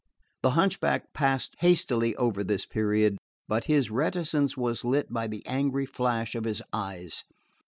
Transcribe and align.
The 0.41 0.49
hunchback 0.57 1.13
passed 1.13 1.53
hastily 1.59 2.15
over 2.15 2.43
this 2.43 2.65
period; 2.65 3.19
but 3.47 3.65
his 3.65 3.91
reticence 3.91 4.57
was 4.57 4.83
lit 4.83 5.13
by 5.13 5.27
the 5.27 5.45
angry 5.45 5.85
flash 5.85 6.33
of 6.33 6.45
his 6.45 6.63
eyes. 6.73 7.23